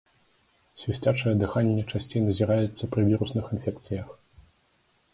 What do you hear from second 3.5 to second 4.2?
інфекцыях.